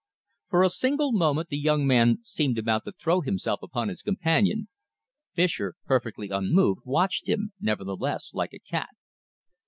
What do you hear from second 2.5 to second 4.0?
about to throw himself upon